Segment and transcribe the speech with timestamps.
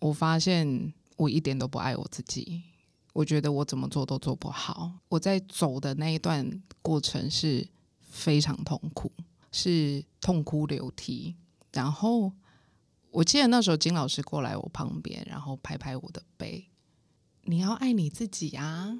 [0.00, 2.62] 我发现我一点都不爱我自己，
[3.12, 4.92] 我觉得我怎么做都做不好。
[5.08, 7.68] 我在走的那一段过程是
[8.00, 9.12] 非常痛苦，
[9.52, 11.36] 是痛哭流涕。
[11.72, 12.32] 然后
[13.10, 16.66] 我记得那时候金老师过来我旁边，然后拍拍我的背，
[17.42, 18.98] 你要爱你自己啊。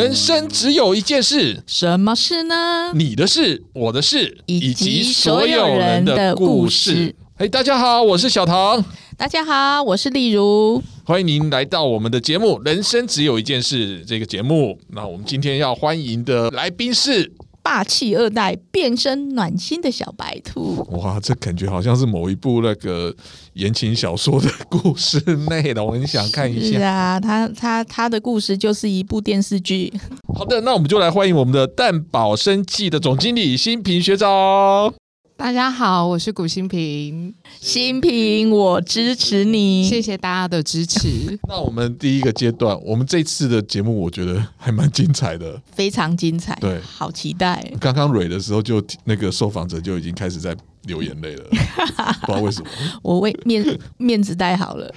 [0.00, 2.90] 人生只有一件事，什么事呢？
[2.94, 7.14] 你的事、我的事，以及所有人的故事。
[7.36, 8.82] 嘿，大家好，我是小唐。
[9.18, 10.82] 大家好，我是丽如。
[11.04, 14.80] 欢迎您来到我们的节目《人生只有一件事》这个节目。
[14.88, 17.30] 那我们今天要欢迎的来宾是。
[17.62, 23.14] 霸气二代变身暖心的小白兔，哇，这感觉好像是某一部那个
[23.52, 26.78] 言情小说的故事内容，我很想看一下。
[26.78, 29.92] 是啊，他他他的故事就是一部电视剧。
[30.34, 34.92] 好的，那我们就来欢迎我们的蛋宝生技的总经理新平学长。
[35.40, 41.08] 大家好，我是古新平，新平，我支持你，谢谢大家的支持。
[41.48, 47.72] 那我们第一个阶段，我们这次的节目，我觉得还蛮精彩的，非常精彩，对，好期待。
[47.80, 51.44] 刚刚蕊的时候，就那个受访者就已经开始在流眼泪了，
[52.20, 52.68] 不知道为什么。
[53.00, 53.64] 我为面
[53.96, 54.94] 面子带好了，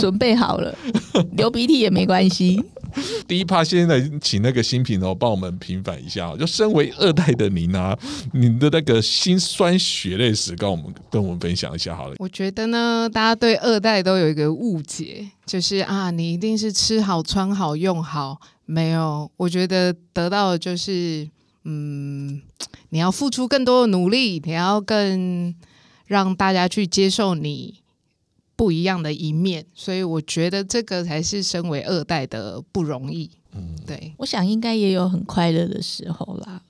[0.00, 0.74] 准备好了，
[1.36, 2.64] 流鼻涕也没关系。
[3.26, 6.34] 第一趴，现在请那个新品哦，帮我们平反一下。
[6.36, 7.98] 就身为二代的您啊，
[8.32, 12.16] 您的那个心酸血泪史，跟我们跟我们分享一下好了。
[12.18, 18.40] 我觉得呢，大家对二代都有一个误解，就是啊，你一定是吃好、穿好、用好。
[18.64, 21.28] 没有，我觉得得到的就是，
[21.64, 22.40] 嗯，
[22.90, 25.54] 你要付出更多的努力，你要更
[26.06, 27.81] 让大家去接受你。
[28.54, 33.30] 不一样的一面，所以我觉得这个才是身为二代的不容易。
[33.54, 36.62] 嗯，对，我想应该也有很快乐的时候啦。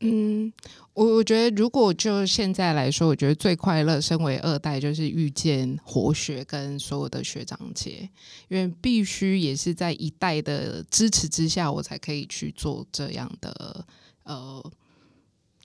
[0.00, 0.50] 嗯，
[0.94, 8.08] 我我觉得如果就现在来说，我觉得最快乐，身为二代就是遇见活学跟所有的学长姐，
[8.48, 13.84] 因为必须也是在一代的支持之下，我才可以去做这样的
[14.24, 14.72] 呃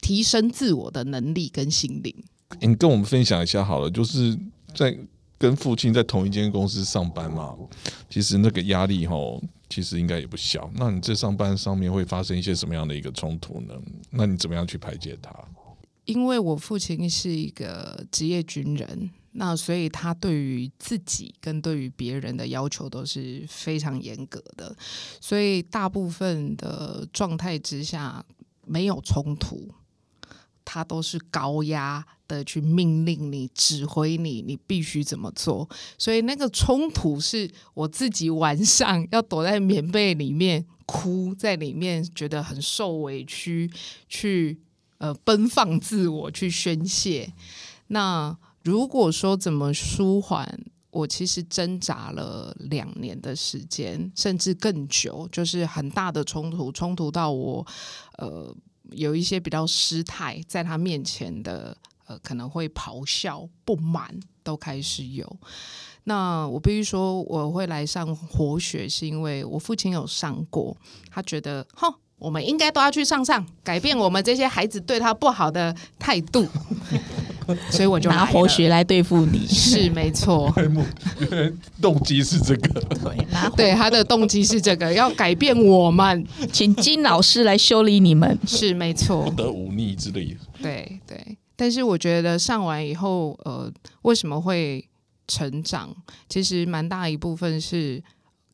[0.01, 2.13] 提升自我的能力跟心灵。
[2.59, 4.37] 你跟我们分享一下好了，就是
[4.75, 4.97] 在。
[5.45, 7.55] 跟父亲在同一间公司上班嘛，
[8.09, 9.15] 其实那个压力哈，
[9.69, 10.67] 其实应该也不小。
[10.73, 13.75] 那你在上班上面会发生一些什么样的一个冲突呢？
[14.09, 15.31] 那你怎么样去排解它？
[16.05, 24.75] 因为我父亲是一个职业军人，那所以他对于自己跟对于别人的要求都是非常严格的，
[25.21, 28.25] 所以大部分的状态之下
[28.65, 29.69] 没有冲突。
[30.67, 35.67] 他都是高压的去命令你、指挥你，你必须怎么做。
[35.97, 43.69] 所以那个冲突是我自己晚上要躲在棉被里面哭，在里面觉得很受委屈，
[44.07, 44.59] 去
[44.97, 47.33] 呃奔放自我去宣泄。
[47.87, 50.59] 那如果说怎么舒缓，
[50.91, 57.65] 我其实挣扎了两年的时间，甚至更久，就是很大的冲突，冲突到我
[58.17, 58.55] 呃。
[58.91, 61.75] 有一些比较失态，在他面前的
[62.07, 65.37] 呃，可能会咆哮、不满，都开始有。
[66.05, 70.75] 那我必须说，我会来上活学，是因为我父亲有上过，
[71.09, 76.47] 他觉得，哼，我们应该都要去上上，改变我们这些孩子对他不好的态度。
[77.69, 80.51] 所以我就拿活学来对付你，是没错。
[81.79, 89.29] 动机是这个，对， 对他的动机是这个，要改变我们，请金老师来修理你们，是没错。
[89.29, 90.35] 不得忤逆之类。
[90.59, 93.71] 对对，但是我觉得上完以后，呃，
[94.01, 94.87] 为什么会
[95.27, 95.95] 成长？
[96.29, 98.03] 其实蛮大一部分是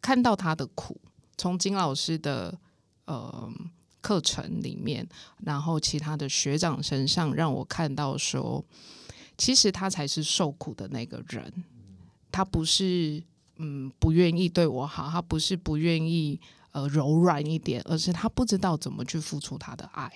[0.01, 0.99] 看到他的苦，
[1.37, 2.57] 从金老师的
[3.05, 3.51] 呃。
[4.03, 5.07] 课程里面，
[5.45, 8.65] 然后其他的学长身上，让我看到说，
[9.37, 11.63] 其实他才是受苦的那个人。
[12.31, 13.21] 他不是
[13.57, 16.41] 嗯不愿意对我好，他不是不愿意
[16.71, 20.11] 呃柔软一点，而是他不知道怎么去付出他的爱。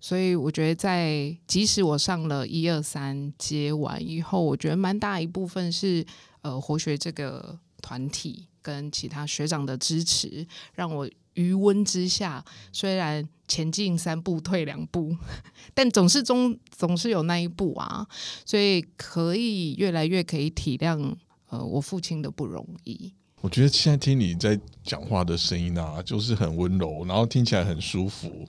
[0.00, 6.04] 所以我觉得，在即使我上了一二三阶完以后，我觉得蛮大一部分是
[6.42, 11.08] 呃活学这个团体跟其他学长的支持，让我。
[11.34, 15.16] 余温之下，虽然前进三步退两步，
[15.72, 18.04] 但总是中总是有那一步啊，
[18.44, 21.14] 所以可以越来越可以体谅
[21.48, 23.14] 呃我父亲的不容易。
[23.40, 28.44] 我觉得现在听你在讲话的声音啊，就是很温柔，然后听起来很舒服，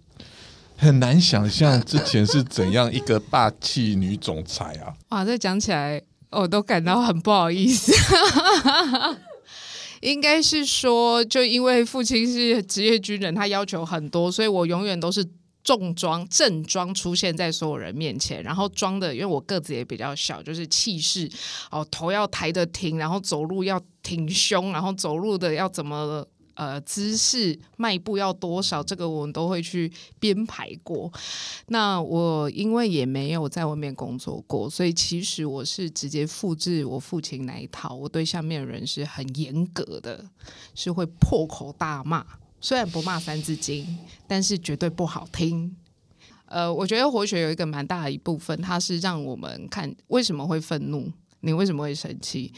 [0.80, 4.96] 很难想象之前是怎样一个霸气女总裁啊！
[5.12, 7.92] 哇，这讲起来我都感到很不好意思。
[10.00, 15.28] 应该是说，就因为父亲是职业军人，他要求很多，所以我永远都是
[15.66, 21.30] 重装正装出现在所有人面前，然后装的，因为我个子也比较小，就是气势
[21.72, 26.26] 哦，头要抬得挺，然后走路要挺胸，然后走路的要怎么。
[26.60, 28.84] 呃，姿势迈步要多少？
[28.84, 29.90] 这个我们都会去
[30.20, 31.10] 编排过。
[31.68, 37.96] 那我因为也没有在外面工作过，所以其实我是直接复制我父亲那一套。
[37.96, 40.26] 我对下面的人是很严格的，
[40.76, 42.26] 是会破口大骂。
[42.60, 43.98] 虽然不骂三字经，
[44.28, 45.74] 但是绝对不好听。
[46.48, 51.10] 呃，我觉得活学有一个蛮大的一部分，它是让我们看为什么会愤怒。
[51.42, 52.52] 你为什么会生气？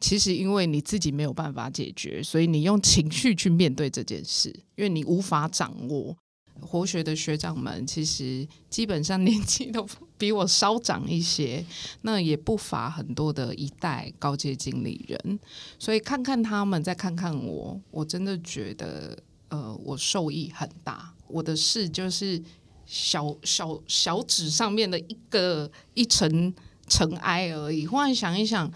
[0.00, 6.16] 其实因为你自己没有办法解决，所以你用情绪去面对这件事，因为你无法掌握。
[6.60, 9.84] 活学的学长们其实基本上年纪都
[10.16, 11.64] 比我稍长一些，
[12.02, 15.38] 那也不乏很多的一代高阶经理人，
[15.78, 21.12] 所以看看他们，再看看我，我真的觉得，呃，我受益很大。
[21.26, 22.40] 我的事就是
[22.86, 26.54] 小小小纸上面的一个一层。
[26.88, 27.86] 尘埃而已。
[27.86, 28.70] 忽然想一想，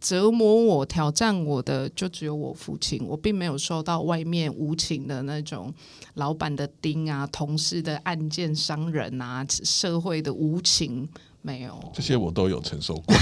[0.00, 3.00] 折磨我、挑战我的，就只有我父亲。
[3.06, 5.72] 我并没有受到外面无情的那种
[6.14, 11.08] 老板的盯啊、同事的案件、伤人啊、社会的无情，
[11.40, 11.78] 没有。
[11.94, 13.14] 这些我都有承受过。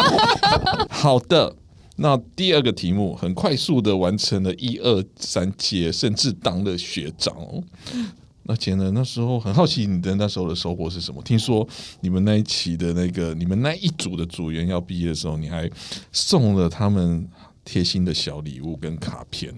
[0.90, 1.56] 好的，
[1.96, 7.34] 那第二个题目很快速的完成了一二三阶，甚至当了学长。
[8.46, 8.90] 那姐呢？
[8.92, 11.22] 那时候很好奇你的那时候的收获是什么？
[11.22, 11.66] 听说
[12.00, 15.70] 你们那一期的那个你们那一组的组员要毕业的时候，你还
[16.12, 17.26] 送了他们
[17.64, 19.54] 贴心的小礼物跟卡片，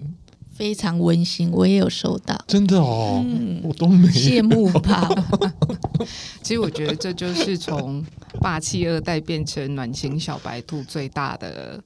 [0.51, 1.51] 非常温馨。
[1.51, 3.25] 我也有收到，真的哦，
[3.61, 5.09] 我都没羡慕吧。
[6.41, 8.01] 其实我觉得这就是从
[8.39, 11.83] 霸气二代变成暖心小白兔最大的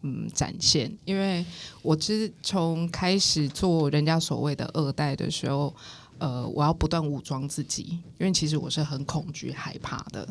[0.00, 0.90] 嗯展现。
[1.04, 1.44] 因为
[1.82, 5.74] 我自从开始做人家所谓的二代的时候。
[6.18, 10.28] 呃，我要不断武装自己，因为其实我是很恐惧、害怕的。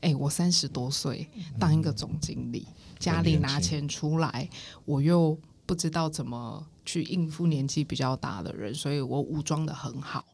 [0.00, 1.28] 哎，我三十多岁
[1.58, 2.66] 当一个总经理，
[2.98, 4.48] 家里拿钱出来，
[4.84, 10.24] 我又不知道怎么去应付年纪比较大的人，所以我武装的很好。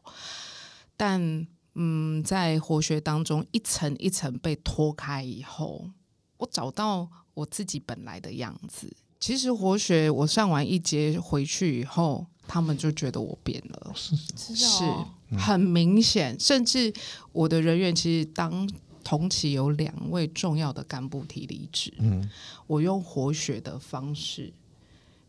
[0.95, 1.45] 但
[1.75, 5.89] 嗯，在活学当中，一层一层被脱开以后，
[6.37, 8.95] 我找到我自己本来的样子。
[9.19, 12.25] 其实活学，我上完一节回去以后。
[12.47, 14.83] 他们就觉得我变了，是
[15.37, 16.39] 很明显。
[16.39, 16.93] 甚至
[17.31, 18.69] 我的人员其实当
[19.03, 22.29] 同期有两位重要的干部提离职，嗯，
[22.65, 24.51] 我用活血的方式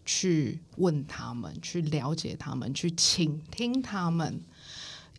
[0.04, 4.40] 去问他们，去了解他们，去倾听他们。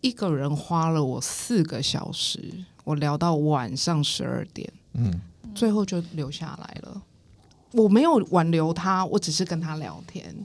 [0.02, 5.22] 一个人花了我四个小时，我聊到晚上十二点，嗯，
[5.54, 7.02] 最后就留下来了。
[7.72, 10.36] 我没有挽留他，我只是跟他聊天，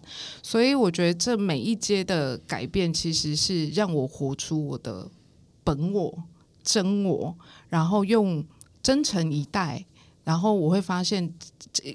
[0.43, 5.09] 所以我觉得这每一阶的改变，其实是让我活出我的
[5.63, 6.23] 本我、
[6.63, 7.35] 真我，
[7.69, 8.45] 然后用
[8.83, 9.87] 真诚以待，
[10.23, 11.33] 然后我会发现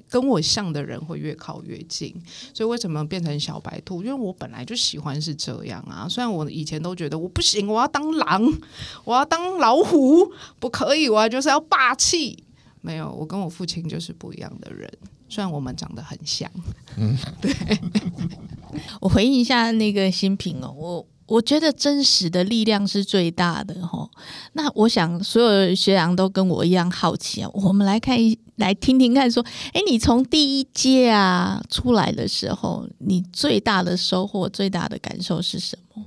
[0.09, 2.19] 跟我像的人会越靠越近。
[2.51, 4.01] 所以为什么变成小白兔？
[4.01, 6.07] 因为我本来就喜欢是这样啊。
[6.09, 8.43] 虽然我以前都觉得我不行，我要当狼，
[9.05, 12.43] 我要当老虎，不可以，我就是要霸气。
[12.81, 14.89] 没有，我跟我父亲就是不一样的人。
[15.29, 16.51] 虽然我们长得很像，
[16.97, 17.53] 嗯， 对。
[19.01, 24.07] 我回应一下那个新品哦，我我觉得真实的力量是最大的哈。
[24.53, 29.43] 那我想所有学长都跟我一样好奇啊，我们来看一来听听看，说，
[29.73, 36.03] 哎，你从第一届啊出来的时候，你最大的收获、最大的感受是什么？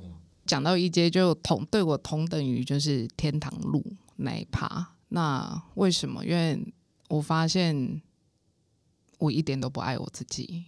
[0.46, 3.84] 讲到一阶就同对我同等于就是天堂路
[4.16, 4.88] 那一趴。
[5.08, 6.24] 那为什么？
[6.24, 6.64] 因为
[7.08, 8.00] 我发现。
[9.22, 10.64] 我一点都不爱我自己，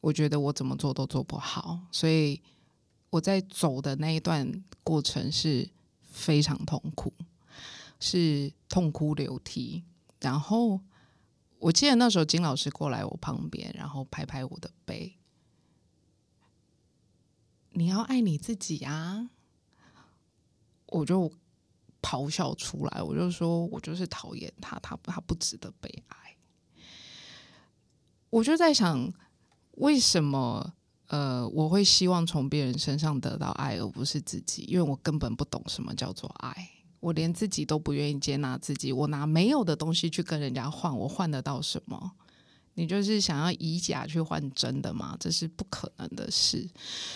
[0.00, 2.40] 我觉得我怎么做都做不好，所以
[3.10, 5.68] 我在走的那一段过程是
[6.00, 7.12] 非常痛苦，
[8.00, 9.84] 是痛哭流涕。
[10.20, 10.80] 然后
[11.58, 15.18] 我记得那时候金老师过来我旁边，然后拍拍我的背，
[17.72, 19.28] 你要爱你自己啊！
[20.86, 21.30] 我就
[22.00, 26.27] 咆哮出来，我就说我就是讨厌他，他他不值得被爱。
[28.30, 29.12] 我就在想，
[29.72, 30.74] 为什么
[31.06, 34.62] 呃，我会希望从别人身上得到爱，而不是自己？
[34.68, 36.70] 因为我根本不懂什么叫做爱，
[37.00, 38.92] 我连自己都不愿意接纳自己。
[38.92, 42.12] 我拿没有的东西去跟人家换，我换得到什么？
[42.74, 45.16] 你就是想要以假去换真的吗？
[45.18, 46.68] 这是不可能的事。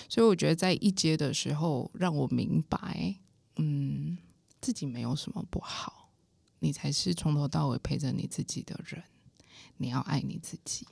[0.09, 3.15] 所以我觉得在一阶的时候，让我明白，
[3.57, 4.17] 嗯，
[4.61, 6.09] 自己没有什么不好，
[6.59, 9.05] 你才是从头到尾陪着你自己的人。
[9.77, 10.87] 你要爱你自己。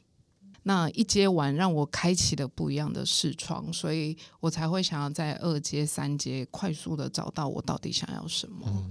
[0.65, 8.91] 那一阶完让我开启了不一样的视窗，所以我才会想要在二阶、三阶快速的找到我到底想要什么。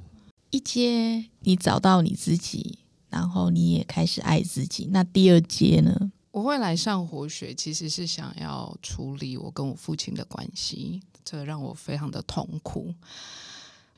[0.49, 4.89] 一阶你找到你自己，然后你也开始爱自己。
[4.91, 6.11] 那第二阶呢？
[6.31, 12.93] 我会来上活学，其实是想要处理我跟我父亲的关系，这让我非常的痛苦。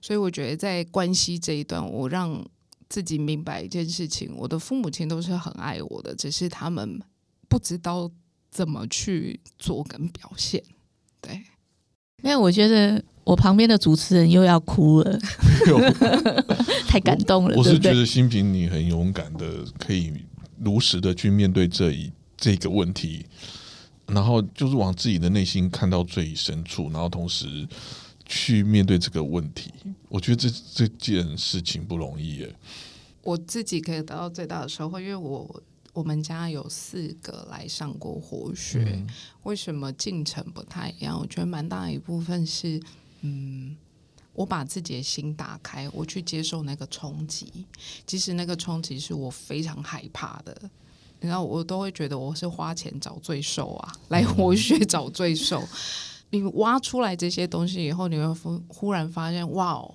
[0.01, 2.44] 所以我觉得在关系这一段，我让
[2.90, 7.00] 自己明白一件事情：我的父母亲都是很爱我的，只是他们
[7.51, 8.10] 不知道
[8.50, 10.63] 怎么去做跟表现。
[11.20, 11.36] 对，
[12.24, 15.20] 因为我觉得我旁边的主持人又要哭了，
[16.88, 17.55] 太感动了。
[17.58, 20.13] 我是觉得新平你很勇敢的，可以
[20.60, 23.25] 如实的去面对这一这个问题，
[24.08, 27.67] 然后就是往自己的内心看到最深处，然后同时
[28.25, 29.74] 去面对这个问题。
[30.08, 32.55] 我觉得这这件事情不容易耶。
[33.24, 35.62] 我自己可以得到最大的收获，因为我
[35.93, 39.07] 我们家有四个来上过活学，嗯
[39.43, 41.19] 为什么进程不太一样？
[41.19, 42.81] 我觉得蛮大一部分是，
[43.21, 43.75] 嗯，
[44.33, 47.65] 我把自己的心打开，我去接受那个冲击，
[48.05, 50.55] 即使那个冲击是我非常害怕的。
[51.19, 55.62] 你知道，我都会觉得我是花钱找罪受啊，来活学找罪受。
[56.29, 59.93] 你挖出来这些东西以后，你会忽忽然发现，哇哦，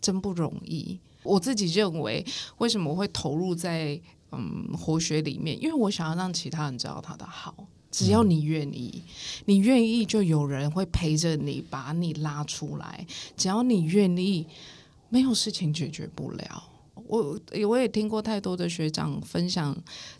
[0.00, 0.98] 真不容易。
[1.22, 2.24] 我自己认为，
[2.58, 4.00] 为什么我会投入在
[4.32, 5.60] 嗯活学里面？
[5.62, 7.66] 因为我想要让其他人知道他的好。
[7.90, 9.02] 只要你愿意，
[9.46, 13.06] 你愿意，就有人会陪着你，把你拉出来。
[13.36, 14.46] 只要你愿意，
[15.08, 16.64] 没有事情解决不了。
[17.06, 19.74] 我我也听过太多的学长分享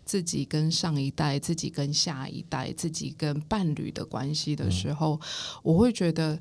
[0.05, 5.21] 自己跟上一代、自己跟下一代、自己跟伴侣的关系的时候，
[5.63, 6.41] 我会觉得，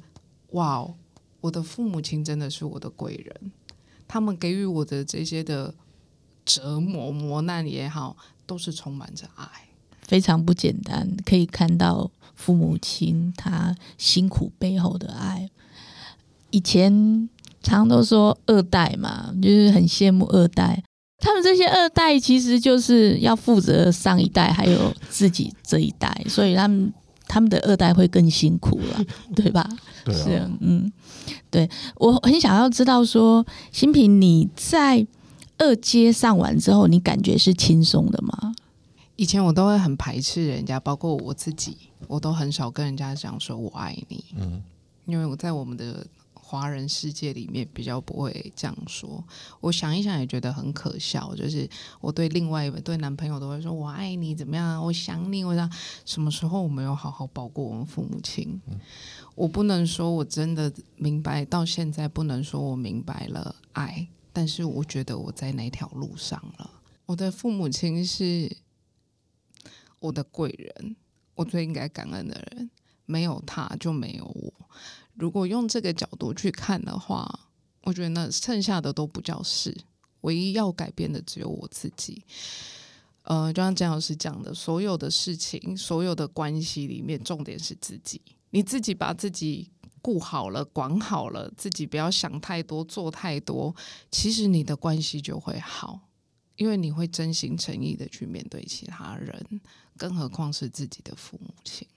[0.51, 0.95] 哇，哦
[1.41, 3.51] 我的父母亲真的是我的贵人，
[4.07, 5.73] 他们给予我的这些的
[6.45, 9.47] 折磨、磨难也好，都是充满着爱。
[10.01, 15.49] 非常不简单，可以看到父母亲他辛苦背后的爱。
[16.51, 17.27] 以前
[17.63, 20.83] 常都说二代嘛，就是很羡慕二代。
[21.17, 26.93] 他们这些二代其实就是要负责上一代还有自己这一代，所以他们
[27.25, 29.03] 他们的二代会更辛苦了，
[29.35, 29.67] 对吧？
[30.05, 30.91] 对是啊，，嗯，
[31.49, 35.07] 对我很想要知道说，新平你在
[35.57, 38.53] 二阶上完之后，你感觉是轻松的吗？
[39.15, 44.61] 以前我都会很排斥人家，包括我自己，我都很少跟人家讲说我爱你，嗯，
[45.05, 49.23] 因为我在我们的华人世界里面比较不会这样说。
[49.61, 51.67] 我想一想也觉得很可笑，就是
[52.01, 54.83] 我对另外一位对男朋友都会说我爱你，怎么样？
[54.83, 55.71] 我想你，我想
[56.03, 58.59] 什么时候我没有好好保过我们父母亲？
[59.33, 66.69] 我不能说我真的明白，到现在不能说我明白了爱，但是我觉得我在那条路上了。
[67.05, 68.53] 我的父母亲是
[69.99, 70.97] 我的贵人，
[71.35, 72.69] 我最应该感恩的人。
[73.05, 74.51] 没有他就没有我。
[75.13, 77.47] 如果用这个角度去看的话，
[77.83, 79.73] 我觉得剩下的都不叫事，
[80.21, 82.21] 唯一要改变的只有我自己。
[83.21, 88.21] 呃，就像姜老师讲的，所有的事情、所有的关系里面，重点是自己。
[88.49, 89.71] 你自己把自己
[90.05, 93.75] 顾好了、管好了，自己不要想太多、做太多，
[94.11, 95.99] 其实你的关系就会好，
[96.57, 99.43] 因为你会真心诚意的去面对其他人，
[99.97, 101.87] 更何况是自己的父母亲。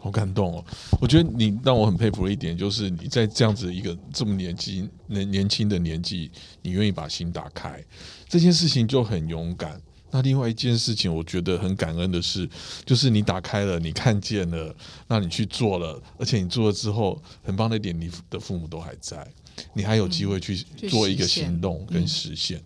[0.00, 0.64] 好感动哦！
[0.98, 6.30] 我觉得你让我很佩服的一点，就是你在这样子一个这么年纪、年年轻的年纪，
[6.62, 7.84] 你愿意把心打开，
[8.30, 9.78] 这件事情就很勇敢。
[10.12, 12.48] 那另外一件事情，我觉得很感恩的是，
[12.84, 14.72] 就是你打开了，你看见了，
[15.08, 19.26] 那你去做了，而且你做了之后，很棒的一点，你的父母都还在，
[19.72, 22.62] 你还有机会去去做一个行动跟嗯实现。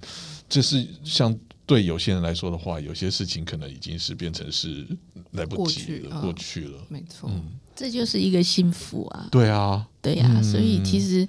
[0.48, 4.86] 这是相对有些人来说的话，有些事情可能已经是变成是
[5.30, 6.78] 来不及了，过去了。
[6.88, 7.42] 没错，嗯，
[7.74, 9.28] 这就是一个幸福啊！
[9.30, 11.26] 对啊，对呀、嗯所以其实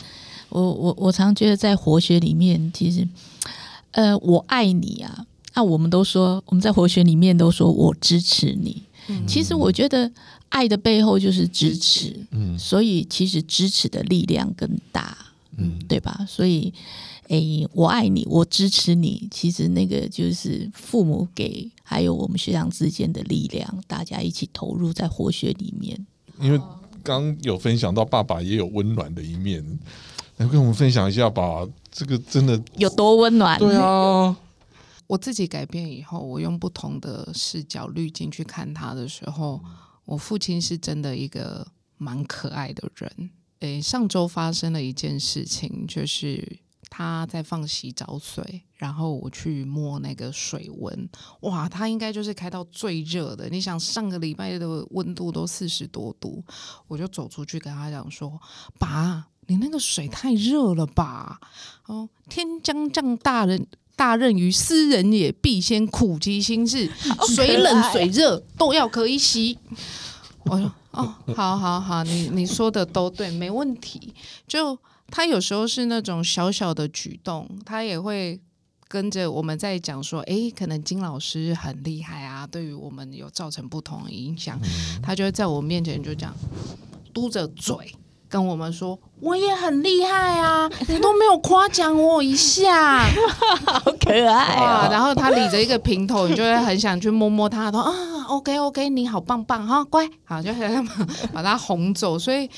[0.50, 3.08] 我我我常觉得在活学里面，其实
[3.92, 5.26] 呃，我爱你啊，
[5.58, 8.84] 那我们都说我们在活学里面都说我支持你。
[9.08, 10.12] 嗯其实我觉得
[10.50, 15.18] 爱的背后就是支持，嗯所以其实支持的力量更大，
[15.58, 16.24] 嗯，对吧？
[16.28, 16.72] 所以，
[17.30, 26.06] 诶，我爱你，我支持你，其实那个就是父母给，还有我们学长之间的力量，大家一起投入在活学里面。
[26.40, 26.62] 因为
[27.02, 29.66] 刚有分享到爸爸也有温暖的一面，
[30.38, 31.68] 来跟我们分享一下吧。
[31.92, 33.58] 这个真的有多温暖？
[33.58, 34.36] 对啊，
[35.08, 39.64] 我自己改变以后，我用不同的视角滤镜去看他的时候，
[40.06, 41.66] 我父亲是真的一个
[41.98, 43.32] 蛮可爱的人。
[43.62, 46.60] 诶，上周发生了一件事情，就是
[46.90, 51.10] 他在放洗澡水，然后我去摸那个水温，
[51.42, 53.50] 哇，他应该就是开到最热的。
[53.50, 56.44] 你想上个礼拜的温度都四十多度，
[56.88, 58.40] 我就走出去跟他讲说
[58.78, 61.40] ：“爸，你那个水太热了吧？
[61.88, 63.66] 哦，天将降大任
[63.98, 66.90] 大任于斯人也，必先苦其心志，
[67.36, 69.58] 水冷水热都要可以洗。”
[70.46, 74.14] 我说：“哦，好好好，你你说的都对，没问题。”
[74.48, 74.78] 就
[75.08, 78.40] 他有时候是那种小小的举动，他也会
[78.88, 84.58] 跟着我们在讲说：“哎，可能金老师很厉害啊，对于我们有造成不同的影响。”
[85.04, 86.34] 他就会在我面前就这样
[87.14, 87.76] 嘟着嘴
[88.30, 93.04] 跟我们说：“我也很厉害啊， 你都没有夸奖我一下。
[93.66, 94.88] ”好可爱哇！
[94.88, 94.90] 哦！
[94.92, 97.92] 然后他理着一个平头，你就会很想去摸摸他，说啊
[98.28, 102.20] ，OK OK，你好棒棒哈，乖，好，就想把把他哄走。
[102.20, 102.50] 所以，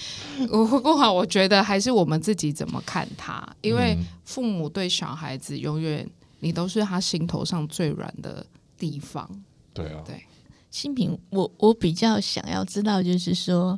[0.50, 6.08] 我不好，我觉得还是我们自己怎么看他，因为嗯父母对小孩子永远
[6.40, 8.46] 你都是他心头上最软的
[8.78, 9.30] 地方。
[9.74, 10.24] 对啊，对，
[10.72, 13.76] 新平，我我比较想要知道，就是说，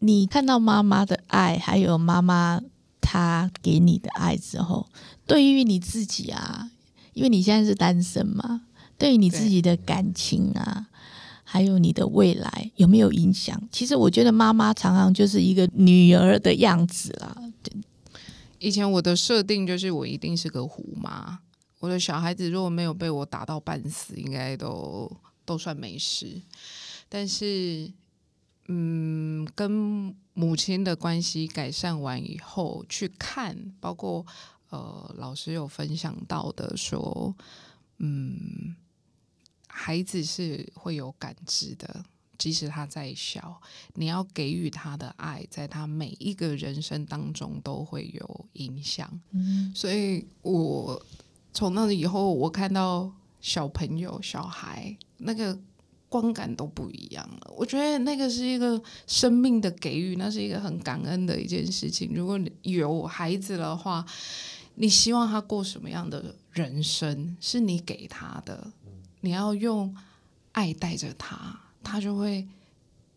[0.00, 2.60] 你看到妈妈的爱，还有妈妈
[3.00, 4.88] 她给你的爱之后，
[5.26, 6.70] 对于你自己啊，
[7.12, 8.62] 因为你现在是单身嘛，
[8.98, 10.88] 对于你自己的感情啊，
[11.44, 13.60] 还有你的未来有没有影响？
[13.70, 17.36] 其实我觉得妈妈常常就是一个女儿的样子啦。
[18.58, 21.38] 以前我的设定就是我一定是个虎妈，
[21.78, 25.10] 我的小孩子如果没有被我打到半死，应该都
[25.44, 26.40] 都算没事。
[27.08, 27.90] 但是，
[28.72, 34.24] 嗯，跟母亲的关系改善完以后，去看，包括
[34.68, 37.34] 呃，老师有分享到的说，
[37.98, 38.76] 嗯，
[39.66, 42.04] 孩子是会有感知的。
[42.38, 43.60] 即使他再小，
[43.96, 49.20] 你要给予他的爱，在他每一个人生当中都会有影响。
[49.32, 51.04] 嗯，所以我
[51.52, 53.12] 从那以后，我看到
[53.42, 55.58] 小朋友、小孩那个
[56.10, 57.50] 观感都不一样了。
[57.56, 62.10] 我觉得那个是一个生命的给予，那是一个很感恩的一件事情。
[62.14, 64.04] 如果你有孩子的话，
[64.74, 68.70] 你希望他过什么样的人生，是你给他的，
[69.22, 69.96] 你要用
[70.52, 72.46] 爱带着他，他就会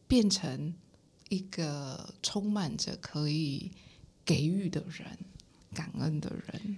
[0.07, 0.73] 变成
[1.27, 3.69] 一个充满着可以
[4.23, 5.05] 给予的人。
[5.75, 6.77] 感恩的人，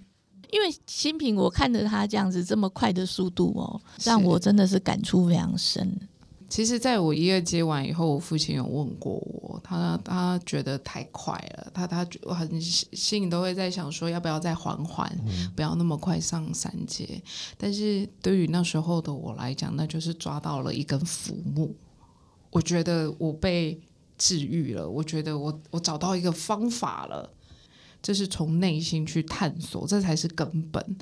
[0.50, 6.00] 因为新品，我看着他这样子这么快的速度哦，让我真的是感触非常深。
[6.56, 15.06] 其实，在我一二接完以后，我父亲有问过我，他他觉得太快了，他他我很心里都会在想说，要不要再缓缓，
[15.54, 17.22] 不要那么快上三阶。
[17.58, 21.76] 但是对于那时候的我来讲，那就是抓到了一根浮木，
[22.52, 23.78] 我觉得我被
[24.18, 27.30] 治愈了，我觉得我我找到一个方法了，
[28.02, 30.98] 这是从内心去探索，这才是根本。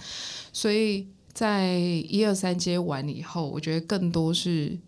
[0.51, 4.79] 所以在一二三接完以后，我觉得更多是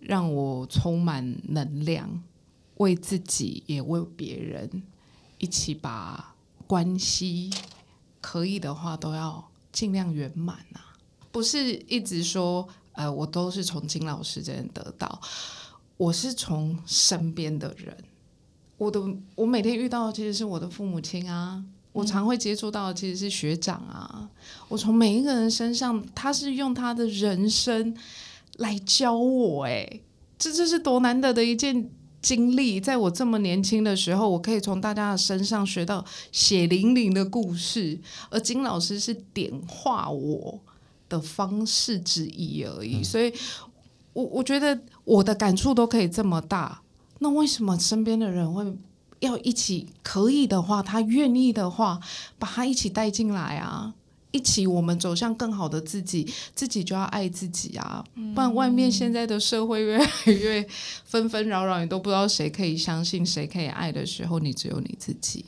[0.00, 2.22] 让我充满能量，
[2.76, 4.82] 为自己也为别人，
[5.38, 6.34] 一起把
[6.66, 7.50] 关系
[8.20, 10.94] 可以的话都要尽量圆满啊，
[11.32, 15.20] 不是一直说呃我都是从金老师这边得到，
[15.96, 17.96] 我是从身边的人，
[18.76, 19.02] 我的
[19.34, 21.64] 我每天遇到的其实是我的父母亲啊。
[21.92, 24.28] 我常会接触到的其实是学长啊，
[24.68, 27.96] 我从每一个人身上，他是用他的人生
[28.58, 30.00] 来教我、哎，
[30.38, 31.90] 这这是多难得的一件
[32.22, 32.80] 经历。
[32.80, 37.98] 在我这么年轻的时候，我可以从大家的身上学到血淋淋的故事，
[38.30, 40.60] 而金老师是点化我
[41.08, 43.02] 的方式之一而已。
[43.02, 43.32] 所以
[44.12, 46.82] 我我觉得我的感触都可以这么大，
[47.18, 48.64] 那为什么身边的人会？
[49.20, 51.98] 要一起可以的话，他愿意的话，
[52.38, 53.92] 把他一起带进来啊！
[54.30, 58.04] 一起我们走向更好的自己，自己就要爱自己啊！
[58.34, 60.66] 不然外面现在的社会越来越
[61.04, 65.44] 纷纷扰扰，你都不知道谁可以相信，谁可以爱的时候，你只有你自己。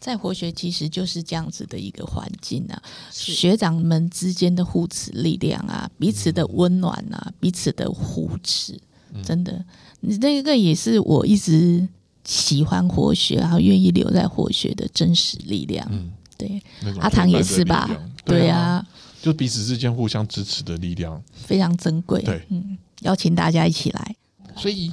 [0.00, 8.80] 在活学其实就是这样子的一个环境啊，是学长们之间的互持力量啊，彼此的温暖啊，彼此的扶持，
[9.24, 9.64] 真的，
[10.00, 11.88] 你那个也是我一直
[12.24, 15.84] 喜欢活学，然后愿意留在活学的真实力量。
[15.90, 16.62] 嗯，对，
[17.00, 17.90] 阿唐也是吧？
[18.24, 18.86] 对啊，啊，
[19.20, 21.20] 就彼此之间互相支持的力量。
[21.34, 22.22] 非常珍贵。
[22.22, 24.16] 对，嗯，邀请大家一起来。
[24.56, 24.92] 所以，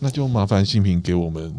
[0.00, 1.52] 那就麻烦新平给我们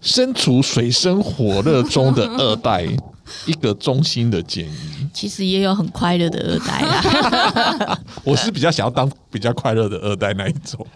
[0.00, 2.86] 身处水深火热中的二代
[3.46, 5.08] 一个衷心的建议。
[5.12, 10.86] 其实也有很快乐的二代啦， 我是比较想要当比较快乐的二代那一种。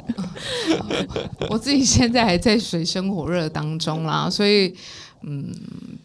[1.51, 4.75] 我自己现在还在水深火热当中啦，所以
[5.27, 5.55] 嗯，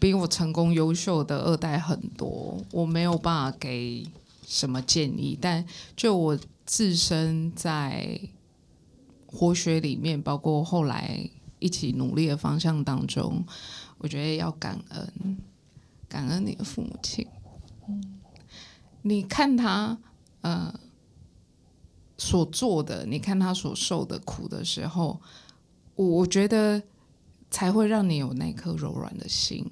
[0.00, 4.06] 比我成功优秀的二代很多，我没有办法给
[4.46, 5.62] 什么建议，但
[5.94, 8.18] 就我自身在
[9.26, 11.28] 活学里面，包括后来
[11.58, 13.44] 一起努力的方向当中，
[13.98, 15.38] 我觉得要感恩，
[16.08, 17.26] 感恩你的父母亲。
[19.02, 19.98] 你看他
[20.40, 20.72] 呃
[22.16, 25.20] 所做的，你看他所受的苦的时候，
[25.94, 26.82] 我我觉得
[27.50, 29.64] 才会让你有那颗柔软的心。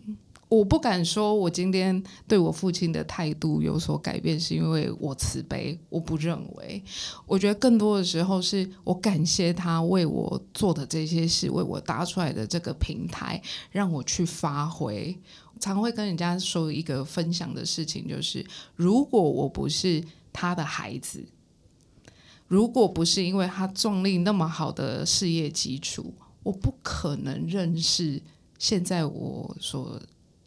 [0.51, 5.79] 我不敢说，我今天对我父亲的态度有所改变，是因为我慈悲。
[5.91, 6.83] 我不认为，
[7.27, 15.15] 我觉得更多的时候是我感谢他为我做的这些事，为我搭出来的这个平台，让我去发挥。
[15.61, 18.43] 常会跟人家说一个分享的事情，就是
[18.75, 21.23] 如果我不是他的孩子，
[22.47, 26.15] 如果不是因为他壮立那么好的事业基础，
[26.49, 28.23] 我不可能认识
[28.59, 30.01] 现在我所。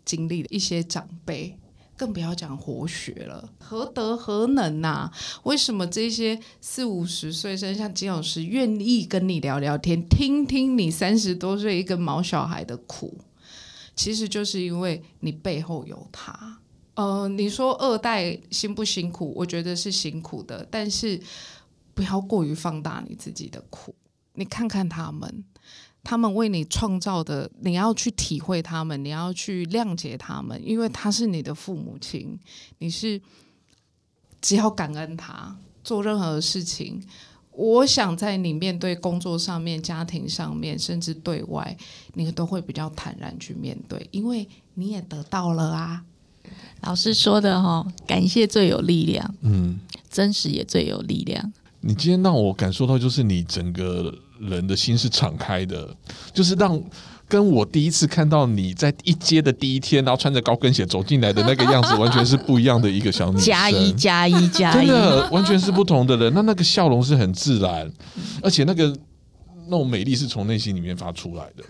[0.03, 1.55] 经历的一些长辈，
[1.95, 5.09] 更不要讲活学了，何德何能呐？
[5.43, 13.15] 为什么这些四五十岁，甚至像金老师，愿意跟你聊聊天，听听你三十多岁一个毛小孩的苦？
[13.95, 16.59] 其实就是因为你背后有他。
[16.95, 19.31] 呃，你说二代辛不辛苦？
[19.35, 21.21] 我觉得是辛苦的，但是
[21.93, 23.95] 不要过于放大你自己的苦。
[24.33, 25.45] 你看看他们。
[26.03, 32.37] 他们为你创造的，你要去体会他们，你要去谅解他们，因为他是你的父母亲，
[32.79, 33.21] 你是
[34.41, 37.01] 只要感恩他，做任何事情。
[37.51, 41.77] 我想在你面对工作上面、家庭上面，甚至对外，
[42.13, 46.03] 你都会比较坦然去面对，因为你也得到了啊。
[46.81, 51.53] 老师说的哈，感谢最有力量，嗯，真实也最有力量。
[51.81, 54.17] 你今天让我感受到，就是你整个。
[54.41, 55.89] 人的心是敞开的，
[56.34, 56.82] 就是让
[57.27, 63.45] 跟我第一次看到你在一阶的第一天，然后穿着高跟鞋走进来的那个样子，完全是不一样的一个小女生。
[63.45, 66.34] 加一加一加一，真的完全是不同的人。
[66.34, 67.91] 那那个笑容是很自然，
[68.41, 68.95] 而且那个。
[69.67, 71.63] 那种美丽是从内心里面发出来的。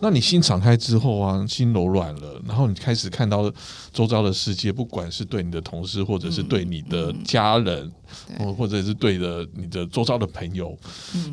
[0.00, 3.50] 那你心敞开之后啊，心柔软了，然后你开始看到
[3.94, 7.90] 周遭的世界，不管是对你的同事，或者是对你的家人，
[8.38, 10.76] 或或者是对的你的周遭的朋友，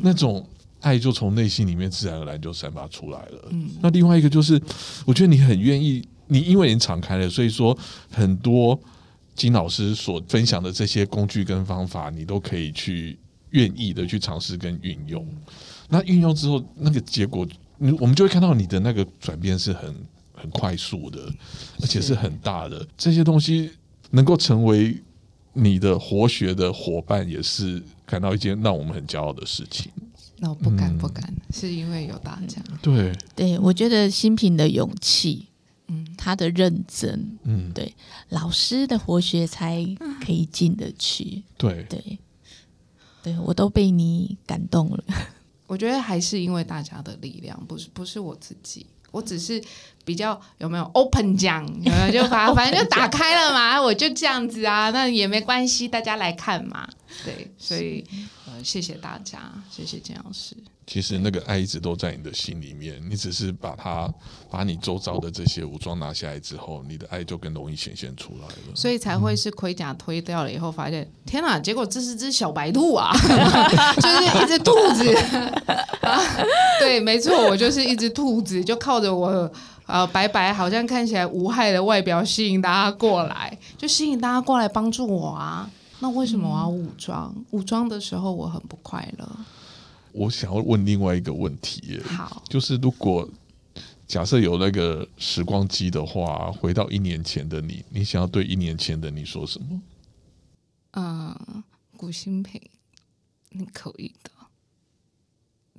[0.00, 0.42] 那种
[0.84, 3.50] 爱就从内心里面自然而然就散发出来了。
[3.80, 4.60] 那另外一个就是，
[5.06, 7.76] 我觉得你很愿意，你因为你敞开了，所以说
[8.10, 8.78] 很多
[9.34, 13.18] 金老师所分享的这些工具跟方法，你都可以去
[13.50, 15.26] 愿意的去尝试跟运用。
[15.88, 17.46] 那运用之后，那个结果，
[17.78, 19.94] 你我们就会看到你的那个转变是很
[20.34, 21.20] 很快速的，
[21.80, 22.86] 而且是很大的。
[22.96, 23.70] 这些东西
[24.10, 24.96] 能够成为
[25.52, 29.90] 你的活学的伙伴，也是感到一件让我们很骄傲的事情。
[30.44, 32.60] 那我不敢不敢，是因为有大家。
[32.82, 33.10] 对。
[33.34, 35.48] 对，我觉得新品的勇气，
[35.86, 37.94] 嗯，他的认真，嗯，对，
[38.28, 39.82] 老师的活学才
[40.22, 41.42] 可以进得去。
[41.56, 41.82] 对。
[41.84, 42.18] 对。
[43.22, 45.02] 对，我都被你感动了。
[45.66, 49.62] 我觉得还是因为大家的力量，不是不是我自己，我只是
[50.04, 56.88] 比较有没有 open 讲，有没有就把 反正就打开了嘛，我就这样子啊，那也没关系，大家来看嘛，
[57.24, 58.04] 对，所以
[58.46, 59.38] 呃谢谢大家，
[59.70, 60.56] 谢谢金老师。
[60.86, 64.12] 其实那个爱一直都在你的心里面，你只是把它
[64.50, 68.74] 把你周遭的这些武装拿下来之后，你的爱就更容易显现出来了。
[68.74, 71.58] 所以才会是盔甲推掉了以后，发现天哪！
[71.58, 73.10] 结果这是只小白兔啊，
[73.96, 75.04] 就是一只兔子。
[76.78, 79.50] 对，没错，我就是一只兔子，就靠着我
[79.86, 85.70] 呃白白好像看起来无害的外表吸引大家过来，就吸引大家过来帮助我啊。
[86.00, 87.34] 那为什么我要武装？
[87.52, 89.26] 武装的时候我很不快乐。
[90.14, 93.28] 我想要问另外一个问题，好，就是如果
[94.06, 99.82] 假设有那个时光机的话，回到一年前的你，你想要对一年前的你说什么？
[100.92, 101.64] 嗯，
[101.96, 102.62] 古新平，
[103.50, 104.30] 你可以的，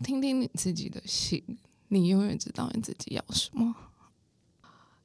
[0.04, 1.42] 听听你自己的心，
[1.88, 3.74] 你永远知道你自己要什么。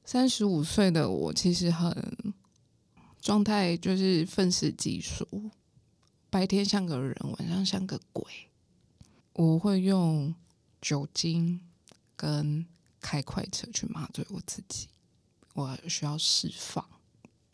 [0.03, 1.95] 三十五岁的我，其实很
[3.21, 5.25] 状态就是愤世嫉俗，
[6.29, 8.25] 白天像个人，晚上像个鬼。
[9.33, 10.35] 我会用
[10.81, 11.61] 酒精
[12.15, 12.65] 跟
[12.99, 14.89] 开快车去麻醉我自己，
[15.53, 16.85] 我需要释放。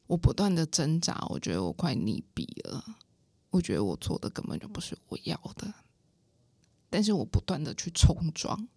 [0.07, 2.83] 我不断的挣扎，我觉得我快溺毙了。
[3.51, 5.73] 我觉得我做的根本就不是我要的，
[6.89, 8.67] 但是我不断的去冲撞，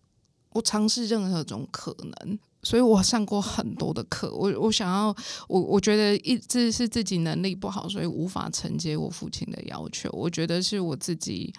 [0.50, 2.38] 我尝试任何种可能。
[2.62, 5.16] 所以我上过很多的课，我我想要，
[5.48, 10.10] 我我觉得一直是自己能力不好，所以无法承接我父亲的要求。
[10.12, 11.52] 我觉得是我自己。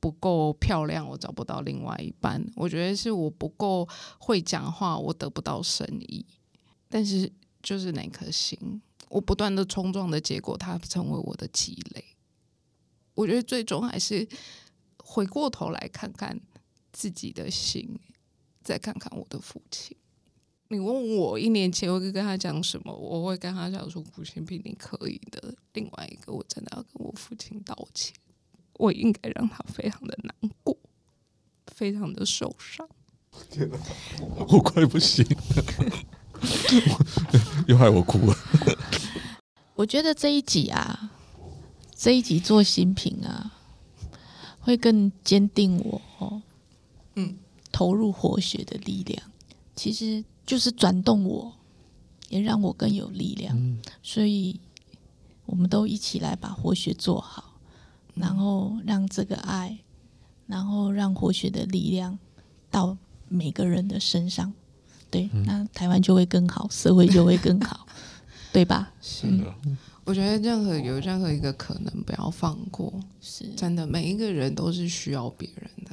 [0.00, 3.86] 不够漂亮，我找不到另外一半；我觉得是我不够
[4.18, 6.24] 会讲话，我得不到生意。
[6.88, 7.30] 但是
[7.62, 12.04] 就是那颗心，我不断的冲撞的结果，它成为我的积累。
[13.14, 14.26] 我觉得最终还是
[15.04, 16.40] 回过头来看看
[16.92, 17.98] 自己的心，
[18.62, 19.96] 再看看我的父亲。
[20.68, 28.14] 你问我一年前我会跟他讲什么，我会跟他讲说：“古新平，你可以的。”另外一个，我真的要跟我父亲道歉，
[28.80, 30.74] 我应该让他非常的难过，
[31.66, 32.88] 非常的受伤。
[33.50, 33.78] 天哪，
[34.48, 35.64] 我快不行了，
[37.68, 38.34] 又害我哭了。
[39.74, 41.10] 我觉得这一集啊，
[41.94, 43.52] 这一集做新品啊，
[44.58, 46.42] 会更坚定我哦，
[47.16, 47.36] 嗯，
[47.70, 49.30] 投入活血的力量，
[49.76, 51.52] 其实就是转动我，
[52.30, 53.78] 也让我更有力量。
[54.02, 54.58] 所以，
[55.44, 57.49] 我们都一起来把活血做好，
[58.14, 59.78] 然后让这个爱，
[60.46, 62.18] 然后让活血的力量
[62.70, 62.96] 到
[63.28, 64.52] 每个人的身上。
[65.10, 67.86] 对，那台湾就会更好，社会就会更好，
[68.52, 68.92] 对吧？
[69.00, 69.54] 是的，
[70.04, 72.92] 我觉得任何有任何一个可能，不要放过。
[73.20, 75.90] 是真的，每一个人都是需要别人的。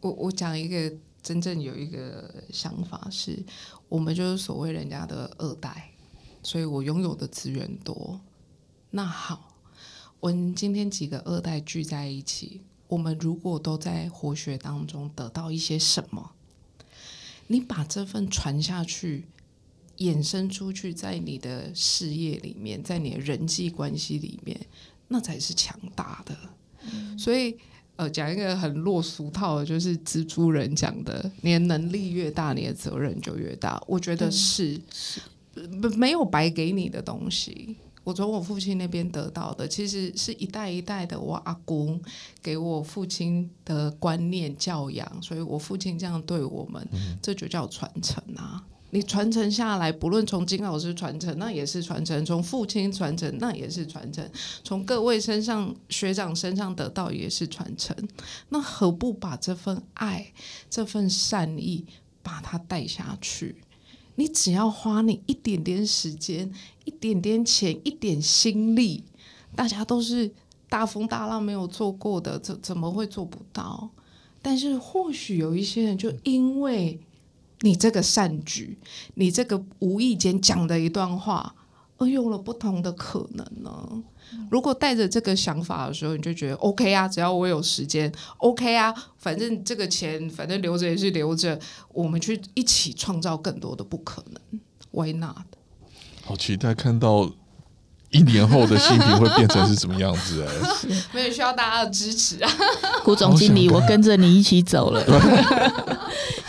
[0.00, 3.42] 我我讲一个真正有一个想法是，
[3.88, 5.90] 我们就是所谓人家的二代，
[6.42, 8.20] 所以我拥有的资源多。
[8.90, 9.53] 那好，
[10.24, 16.30] 我们今天几个二代聚在一起，我们如果都在活学当中得到一些什么？
[17.48, 19.26] 你把这份传下去，
[19.98, 24.58] 衍生出去，在你的事业里面，在你的人际关系里面，
[25.08, 26.34] 那才是强大的。
[27.18, 27.54] 所以，
[27.96, 33.78] 呃，讲一个很落俗套的，就是蜘蛛人讲的：，你的能力越大，你的责任就越大。
[33.86, 34.80] 我觉得是，
[35.82, 37.76] 不没有白给你的东西。
[38.04, 42.00] 我从我父亲那边得到的，其实是一代一代的我阿公
[42.42, 46.86] 给我父亲的观念教养，所以我父亲这样对我们，
[47.22, 48.62] 这就叫传承啊！
[48.90, 54.24] 你传承下来，不论从金老师传承，那也是传承；从父亲传承，那也是传承；
[54.62, 57.96] 从各位身上学长身上得到，也是传承。
[58.50, 60.32] 那何不把这份爱、
[60.70, 61.84] 这份善意，
[62.22, 63.63] 把它带下去？
[64.16, 66.52] 你只要花你一点点时间、
[66.84, 69.04] 一点点钱、一点心力，
[69.56, 70.30] 大家都是
[70.68, 73.90] 大风大浪没有做过的，怎怎么会做不到？
[74.40, 77.00] 但是或许有一些人，就因为
[77.60, 78.76] 你这个善举，
[79.14, 81.54] 你这个无意间讲的一段话，
[82.04, 83.88] 而有了不同的可能呢？
[84.50, 91.58] 如果带着这个想法的时候，你就觉得 OK 啊，只要我有时间，OK 啊，反正这个钱反正留着也是留着，
[91.92, 95.44] 我们去一起创造更多的不可能，Why not？
[96.24, 97.30] 好期待看到
[98.10, 100.50] 一年后的新品会变成是什么样子哎！
[101.12, 102.50] 没有需要大家的支持啊，
[103.04, 105.04] 古总经理，我跟着你一起走了，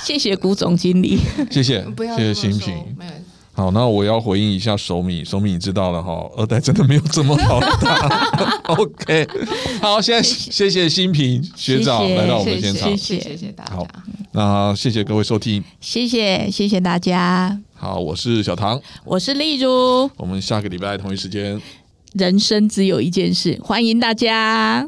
[0.04, 1.20] 谢谢古总经理，
[1.52, 2.96] 谢谢，不要谢谢新品，
[3.56, 8.60] 好，那我要回应一下手米，手米你知道了哈，二代真的没有这么好打。
[8.76, 9.26] OK，
[9.82, 13.74] 好，现在谢谢新平学长来到我们现场，谢谢谢谢大家。
[13.74, 13.88] 好，
[14.34, 17.58] 那谢谢各位收听，谢谢谢谢大家。
[17.74, 21.62] 好，我是小唐，我是丽如，我们下个礼拜同一时间，
[22.12, 24.86] 人生只有一件事，欢迎大家。